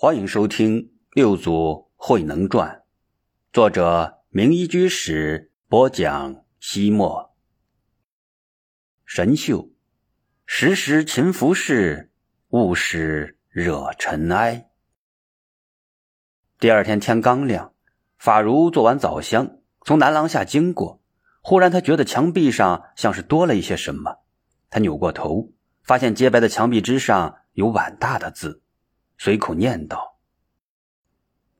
[0.00, 2.70] 欢迎收听《六祖慧能传》，
[3.52, 6.44] 作者明一居士播讲。
[6.60, 7.34] 西莫，
[9.04, 9.72] 神秀，
[10.46, 12.10] 时时勤拂拭，
[12.50, 14.68] 勿使惹尘埃。
[16.60, 17.72] 第二天天刚亮，
[18.18, 21.02] 法如做完早香，从南廊下经过，
[21.42, 24.18] 忽然他觉得墙壁上像是多了一些什么。
[24.70, 25.50] 他扭过头，
[25.82, 28.62] 发现洁白的墙壁之上有碗大的字。
[29.18, 30.20] 随口念道：“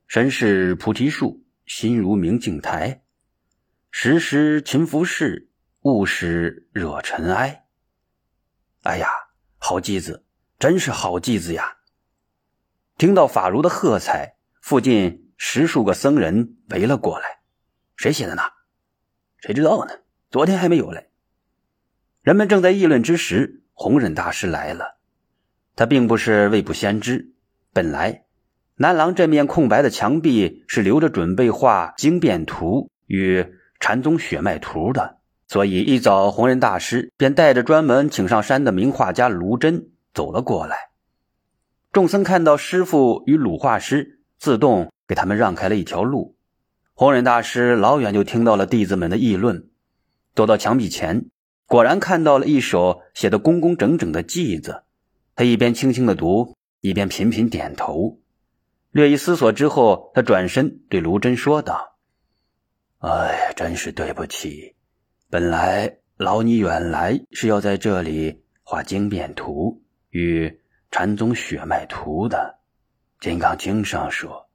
[0.07, 3.03] 身是菩提树，心如明镜台，
[3.91, 5.49] 时时勤拂拭，
[5.81, 7.65] 勿使惹尘埃。”
[8.83, 9.09] 哎呀，
[9.57, 10.25] 好记子，
[10.57, 11.79] 真是好记子呀！
[12.97, 17.41] 听到法如的喝彩，附近十数个僧人围了过来。
[17.97, 18.43] 谁写的呢？
[19.37, 19.93] 谁知道呢？
[20.31, 21.09] 昨天还没有来。
[22.21, 24.97] 人们正在议论之时，弘忍大师来了。
[25.75, 27.33] 他并不是未卜先知。
[27.71, 28.23] 本来，
[28.77, 33.45] 南廊这面空白的墙壁是留着准备画经变图与
[33.79, 35.17] 禅宗血脉图的，
[35.47, 40.89] 所以一早弘忍大师便带着专门请上山的名画家卢真走了过来。
[41.91, 46.35] 众僧看到师傅与鲁画师，自动给他们让开了一条路。
[46.95, 49.69] 弘忍大师老远就听到了弟子们的议论，
[50.33, 51.25] 走到墙壁前，
[51.67, 54.83] 果然看到了一首写的工工整整的偈子。
[55.35, 56.55] 他一边轻轻的读。
[56.81, 58.19] 一边频频点头，
[58.91, 61.97] 略一思索之后，他转身对卢真说道
[62.99, 64.75] ：“哎，真是对不起，
[65.29, 72.59] 本来劳你远来是要在这里画经变图与禅宗血脉图的。
[73.23, 74.49] 《金刚经》上说，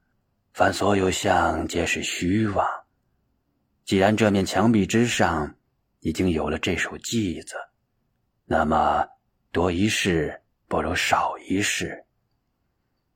[0.55, 2.67] 凡所有相皆是虚妄。
[3.85, 5.55] 既然这面墙壁之上
[6.01, 7.55] 已经有了这首偈子，
[8.47, 9.07] 那么
[9.53, 12.03] 多一事不如少一事。”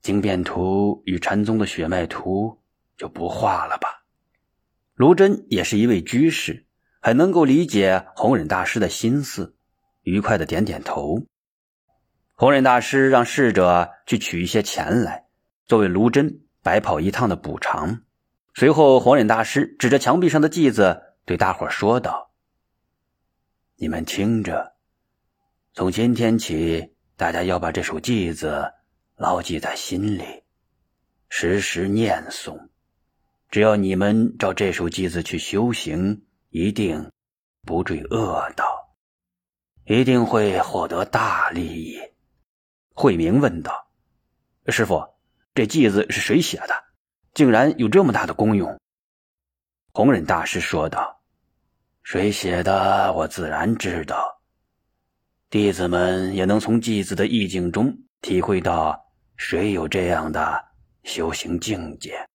[0.09, 2.63] 经变图与禅宗的血脉图
[2.97, 4.07] 就不画了吧。
[4.95, 6.65] 卢真也是一位居士，
[7.03, 9.55] 很能够理解弘忍大师的心思，
[10.05, 11.27] 愉快的点点头。
[12.37, 15.27] 弘忍大师让侍者去取一些钱来，
[15.67, 18.01] 作为卢真白跑一趟的补偿。
[18.55, 22.31] 随后，弘忍大师指着墙壁上的记子对大伙说道
[23.77, 24.73] ：“你们听着，
[25.75, 28.73] 从今天起，大家要把这首偈子。”
[29.19, 30.45] 牢记在心里，
[31.29, 32.57] 时时念诵。
[33.51, 37.11] 只要你们照这首偈子去修行，一定
[37.63, 38.65] 不坠恶道，
[39.87, 41.99] 一定会获得大利益。
[42.95, 43.91] 慧明问道
[44.69, 45.05] ：“师傅，
[45.53, 46.85] 这偈子是谁写的？
[47.35, 48.79] 竟然有这么大的功用？”
[49.93, 51.21] 弘忍大师说道
[52.05, 54.41] ：“谁写的，我自然知道。
[55.51, 59.07] 弟子们也能从偈子的意境中体会到。”
[59.39, 60.65] 谁有这样的
[61.05, 62.29] 修行境界？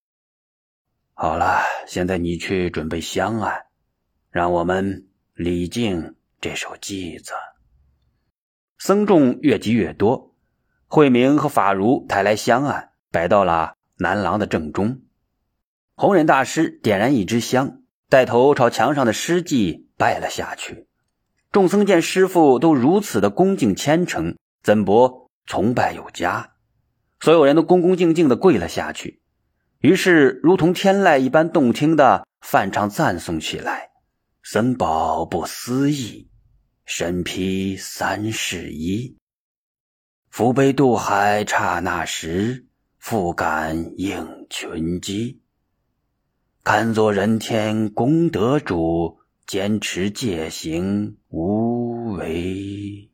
[1.13, 3.65] 好了，现在你去准备香案，
[4.31, 7.33] 让我们礼敬这首偈子。
[8.79, 10.33] 僧众越积越多，
[10.87, 15.01] 慧明和法如抬来香案，摆到了南廊的正中。
[15.95, 20.87] 弘忍大师点燃一支香，带头朝墙上的诗迹拜了下去。
[21.51, 26.52] 众僧见师傅都如此的恭敬虔诚，怎不崇拜有加？
[27.23, 29.21] 所有人都恭恭敬敬的跪了下去，
[29.79, 33.91] 于是如同天籁一般动听的泛唱赞颂起来
[34.43, 36.27] ：“森宝不思议，
[36.83, 39.15] 身披三世衣。
[40.31, 42.67] 福杯渡海刹那时，
[42.99, 45.39] 复感应群机。
[46.61, 53.09] 堪作人天功德主，坚持戒行无为。”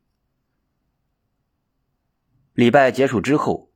[2.58, 3.69] 礼拜结束之后。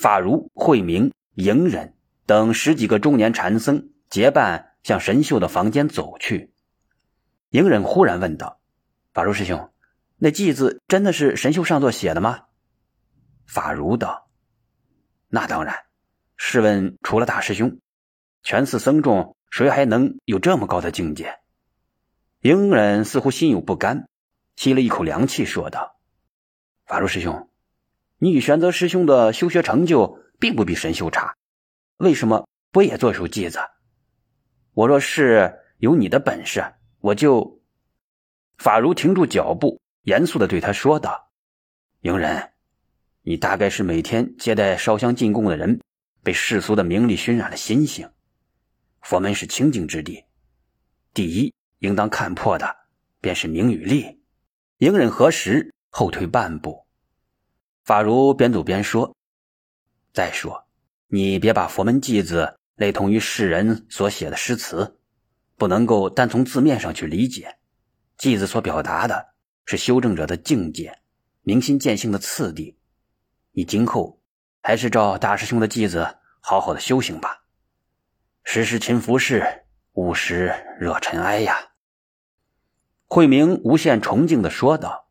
[0.00, 6.54] 法如、慧明、迎忍等十几个中年禅僧结伴向神秀的房间走去。
[7.50, 8.60] 迎忍忽然问道
[9.12, 9.72] ：“法如师兄，
[10.16, 12.44] 那偈子真的是神秀上座写的吗？”
[13.44, 14.30] 法如道
[15.26, 15.74] ：“那当然。
[16.36, 17.80] 试问，除了大师兄，
[18.44, 21.40] 全寺僧众谁还能有这么高的境界？”
[22.42, 24.08] 迎忍似乎心有不甘，
[24.54, 25.98] 吸了一口凉气，说道
[26.86, 27.46] ：“法如师兄。”
[28.20, 31.36] 你与玄泽师兄的修学成就并不比神秀差，
[31.98, 33.60] 为什么不也做首偈子？
[34.72, 36.64] 我若是有你的本事，
[36.98, 37.62] 我就……
[38.56, 41.30] 法如停住脚步，严肃的对他说道
[42.02, 42.50] ：“迎人，
[43.22, 45.80] 你大概是每天接待烧香进贡的人，
[46.24, 48.10] 被世俗的名利熏染了心性。
[49.00, 50.24] 佛门是清净之地，
[51.14, 52.76] 第一应当看破的
[53.20, 54.20] 便是名与利。
[54.78, 56.84] 迎人何时后退半步？”
[57.88, 59.16] 法如边走边说
[60.12, 60.66] ：“再说，
[61.06, 65.00] 你别把佛门偈子类同于世人所写的诗词，
[65.56, 67.56] 不能够单从字面上去理解。
[68.18, 69.28] 偈子所表达的
[69.64, 70.98] 是修正者的境界，
[71.40, 72.76] 明心见性的次第。
[73.52, 74.20] 你今后
[74.60, 77.42] 还是照大师兄的偈子好好的修行吧。
[78.44, 79.62] 时时勤拂拭，
[79.94, 81.56] 勿使惹尘埃呀。
[83.06, 85.08] 慧明无限崇敬的说道：“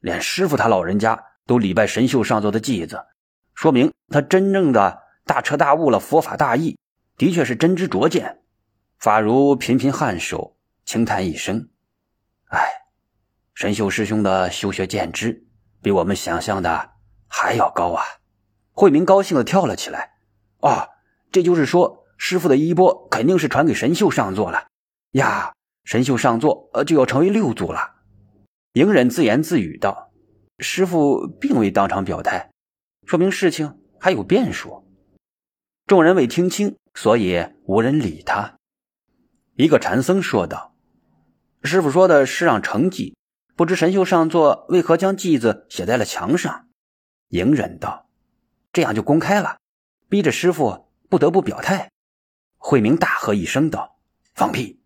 [0.00, 3.06] 连师傅他老人家都礼拜神秀上座的偈子。”
[3.54, 6.78] 说明他真正的大彻大悟了佛法大义，
[7.16, 8.40] 的确是真知灼见。
[8.98, 11.68] 法如频频颔首，轻叹一声
[12.48, 12.60] ：“哎，
[13.54, 15.46] 神秀师兄的修学见知，
[15.82, 16.92] 比我们想象的
[17.28, 18.02] 还要高啊！”
[18.72, 20.12] 慧明高兴的跳了起来
[20.60, 20.88] ：“哦，
[21.30, 24.68] 这就是说，师傅的衣钵肯定是传给神秀上座了
[25.12, 25.52] 呀！
[25.84, 27.96] 神秀上座，呃，就要成为六祖了。”
[28.74, 30.11] 隐忍自言自语道
[30.62, 32.50] ：“师傅并未当场表态。”
[33.04, 34.86] 说明事情还有变数，
[35.86, 38.56] 众人未听清，所以无人理他。
[39.56, 40.74] 一个禅僧说道
[41.64, 43.16] ：“师傅说的是让成绩，
[43.56, 46.68] 不知神秀上座为何将偈子写在了墙上？”
[47.28, 48.08] 隐忍道
[48.72, 49.58] ：“这样就公开了，
[50.08, 51.90] 逼着师傅不得不表态。”
[52.56, 53.98] 慧明大喝一声道
[54.34, 54.80] ：“放屁！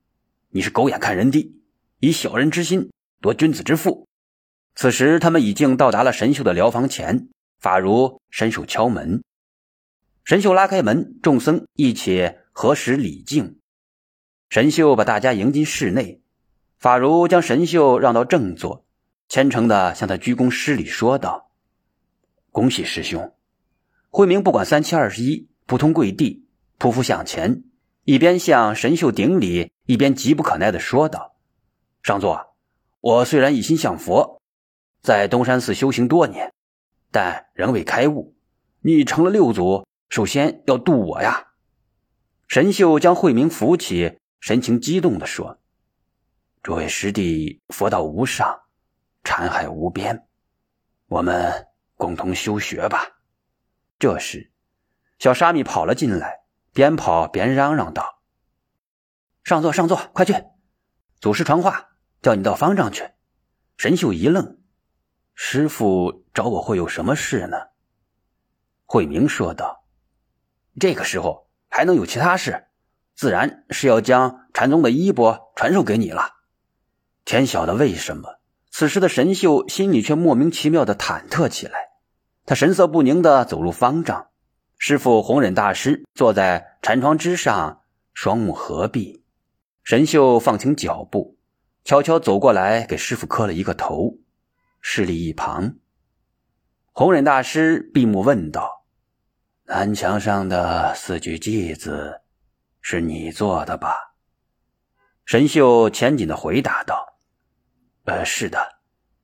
[0.48, 1.60] 你是狗眼看人低，
[2.00, 2.90] 以小人之心
[3.20, 4.05] 夺君子之腹。”
[4.76, 7.28] 此时他们已经到达了神秀的疗房前。
[7.58, 9.24] 法如伸手敲门，
[10.24, 13.58] 神秀拉开门，众僧一起合十礼敬。
[14.50, 16.20] 神秀把大家迎进室内，
[16.78, 18.84] 法如将神秀让到正座，
[19.28, 21.50] 虔诚的向他鞠躬施礼，说道
[22.52, 23.34] ：“恭喜师兄。”
[24.10, 26.46] 慧明不管三七二十一，扑通跪地，
[26.78, 27.64] 匍匐向前，
[28.04, 31.36] 一边向神秀顶礼，一边急不可耐的说道
[32.04, 32.54] ：“上座，
[33.00, 34.42] 我虽然一心向佛，
[35.06, 36.52] 在东山寺修行多年。”
[37.12, 38.36] 但仍未开悟，
[38.80, 41.52] 你成了六祖，首先要渡我呀！
[42.46, 45.58] 神秀将慧明扶起，神情激动地说
[46.62, 48.64] ：“诸位师弟，佛道无上，
[49.24, 50.26] 禅海无边，
[51.06, 53.16] 我们共同修学吧。”
[53.98, 54.52] 这时，
[55.18, 56.40] 小沙弥跑了进来，
[56.74, 58.20] 边跑边嚷嚷道
[59.42, 60.34] ：“上座，上座，快去！
[61.18, 63.08] 祖师传话，叫你到方丈去。”
[63.78, 64.58] 神秀一愣。
[65.38, 67.58] 师傅找我会有什么事呢？
[68.86, 69.84] 慧明说道
[70.80, 72.64] ：“这个时候还能有其他事？
[73.14, 76.36] 自然是要将禅宗的衣钵传授给你了。”
[77.26, 78.40] 天晓得为什么，
[78.70, 81.90] 此时的神秀心里却莫名其妙的忐忑起来。
[82.46, 84.28] 他神色不宁的走入方丈，
[84.78, 87.82] 师傅弘忍大师坐在禅床之上，
[88.14, 89.22] 双目合闭。
[89.84, 91.36] 神秀放轻脚步，
[91.84, 94.16] 悄悄走过来，给师傅磕了一个头。
[94.88, 95.78] 势立一旁，
[96.92, 98.86] 弘忍大师闭目问道
[99.66, 102.20] ：“南墙上的四句偈子，
[102.80, 104.14] 是你做的吧？”
[105.26, 107.18] 神秀前紧的回答道
[108.06, 108.78] ：“呃，是的，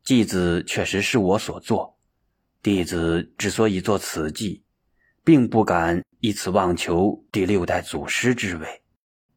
[0.05, 1.97] 偈子确实是我所作。
[2.61, 4.61] 弟子之所以做此偈，
[5.23, 8.83] 并不敢以此妄求第六代祖师之位，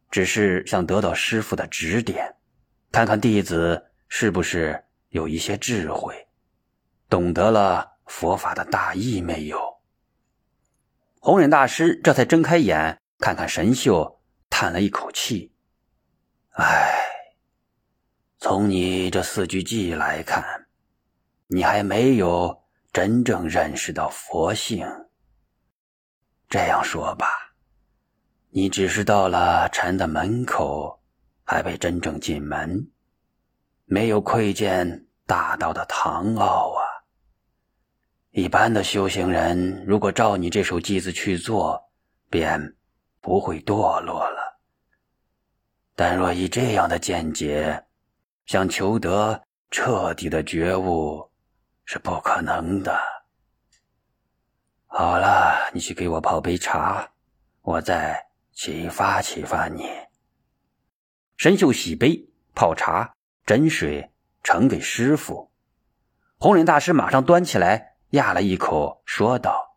[0.10, 2.36] 只是想得到师傅的指点，
[2.92, 4.82] 看看弟子是不是。”
[5.16, 6.28] 有一些智慧，
[7.08, 9.58] 懂得了佛法的大义没有？
[11.22, 15.54] 弘忍大师这才睁开眼，看看神秀，叹了一口气
[16.60, 17.00] ：“唉，
[18.40, 20.68] 从你这四句偈来看，
[21.48, 24.86] 你还没有真正认识到佛性。
[26.50, 27.56] 这样说吧，
[28.50, 31.02] 你只是到了禅的门口，
[31.46, 32.92] 还未真正进门。”
[33.88, 36.84] 没有窥见大道的唐奥啊！
[38.32, 41.82] 一般的修行人，如果照你这首偈子去做，
[42.30, 42.76] 便
[43.22, 44.60] 不会堕落了。
[45.96, 47.86] 但若以这样的见解，
[48.46, 49.42] 想求得
[49.72, 51.32] 彻底的觉悟，
[51.86, 52.98] 是不可能的。
[54.88, 57.10] 好了，你去给我泡杯茶，
[57.62, 59.90] 我再启发启发你。
[61.38, 63.12] 神秀洗杯泡茶。
[63.46, 64.10] 斟水
[64.46, 65.50] 呈给师傅，
[66.38, 69.76] 弘忍大师马上端起来压了一口，说道：“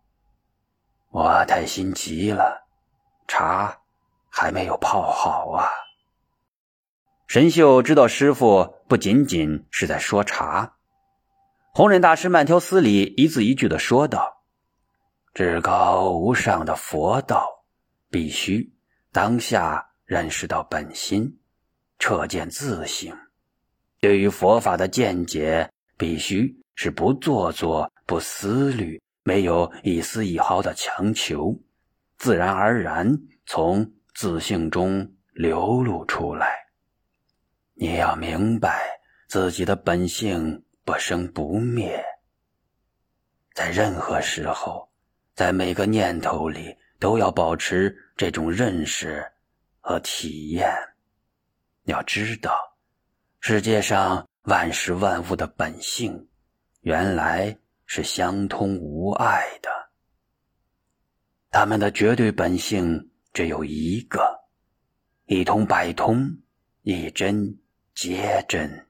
[1.09, 2.67] 我太心急了，
[3.27, 3.81] 茶
[4.29, 5.65] 还没有泡好啊。”
[7.27, 10.77] 神秀知道师傅不仅仅是在说茶，
[11.73, 14.43] 弘忍大师慢条斯理、一字一句的说道
[15.33, 17.65] ：“至高无上的佛道，
[18.11, 18.71] 必须
[19.13, 21.41] 当下认识到本心，
[21.99, 23.17] 彻见自性。”
[24.01, 31.59] 对于佛法的见解，必须是不做作、不思虑、没有一丝一毫的强求，
[32.17, 36.67] 自然而然从自性中流露出来。
[37.75, 42.05] 你要明白自己的本性不生不灭，
[43.55, 44.89] 在任何时候，
[45.35, 49.25] 在每个念头里都要保持这种认识
[49.81, 50.73] 和体验。
[51.85, 52.68] 要知道，
[53.41, 56.29] 世界上万事万物的本性，
[56.81, 57.59] 原来。
[57.91, 59.71] 是相通无碍的，
[61.51, 64.21] 他们的绝对本性只有一个，
[65.25, 66.37] 一通百通，
[66.83, 67.59] 一真
[67.95, 68.87] 皆真。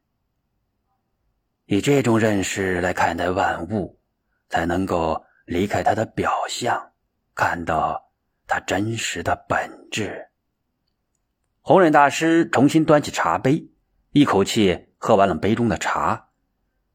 [1.67, 4.01] 以这种认识来看待万物，
[4.49, 6.93] 才能够离开它的表象，
[7.37, 8.11] 看到
[8.49, 10.29] 它真实的本质。
[11.61, 13.71] 弘忍大师重新端起茶杯，
[14.11, 16.29] 一口气喝完了杯中的茶。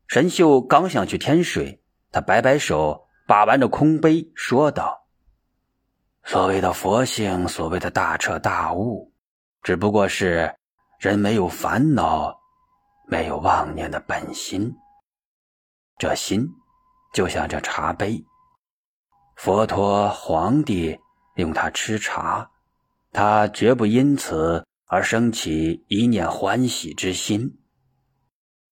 [0.07, 1.81] 神秀刚想去添水。
[2.11, 5.07] 他摆摆手，把玩着空杯，说道
[6.23, 9.11] ：“所谓的佛性，所谓的大彻大悟，
[9.63, 10.55] 只不过是
[10.99, 12.39] 人没有烦恼、
[13.07, 14.71] 没有妄念的本心。
[15.97, 16.47] 这心
[17.15, 18.23] 就像这茶杯，
[19.35, 20.99] 佛陀、皇帝
[21.37, 22.47] 用它吃茶，
[23.11, 27.57] 他绝不因此而生起一念欢喜之心。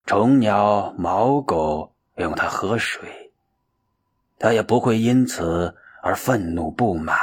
[0.06, 3.32] 虫鸟、毛狗用它喝水。”
[4.38, 7.16] 它也不会因此而愤怒不满，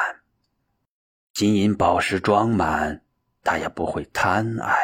[1.33, 3.01] 金银宝石装满，
[3.41, 4.75] 它也不会贪爱；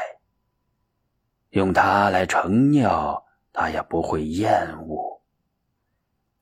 [1.50, 5.22] 用它来盛尿，它也不会厌恶。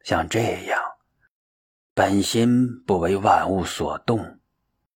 [0.03, 0.79] 像这样，
[1.95, 4.39] 本心不为万物所动，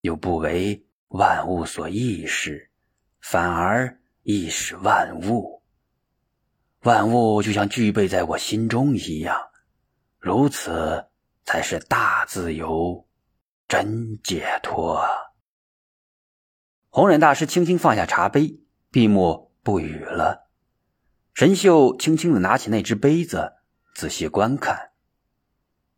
[0.01, 2.66] 又不为万物所意识，
[3.29, 5.61] 反而意识万物。
[6.83, 9.49] 万物就像具备在我心中一样。
[10.17, 11.09] 如此
[11.43, 13.05] 才是大自由，
[13.67, 15.05] 真解脱。
[16.87, 20.47] 弘忍大师轻轻放下茶杯，闭目不语了。
[21.33, 23.55] 神秀轻轻的拿起那只杯子，
[23.93, 24.91] 仔细观看。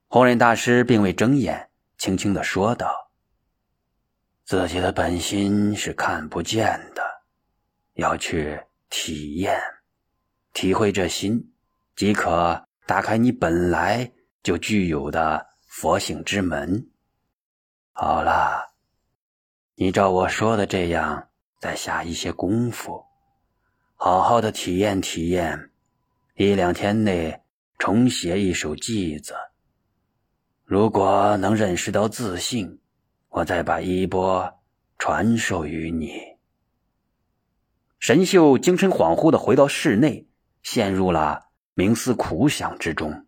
[0.08, 3.12] 弘忍大师并未睁眼，轻轻的说道
[4.44, 7.04] ：“自己的本心是看不见的，
[8.00, 9.62] 要去体验、
[10.54, 11.52] 体会这心，
[11.96, 16.90] 即可打开你本来。”就具有的佛性之门。
[17.92, 18.74] 好了，
[19.76, 21.28] 你照我说的这样，
[21.60, 23.04] 再下一些功夫，
[23.96, 25.72] 好好的体验体验，
[26.36, 27.42] 一两天内
[27.78, 29.36] 重写一首偈子。
[30.64, 32.80] 如果能认识到自信，
[33.28, 34.50] 我再把衣钵
[34.98, 36.39] 传授于你。
[38.00, 40.26] 神秀精神恍惚的回到室内，
[40.64, 43.26] 陷入了冥思苦想之中。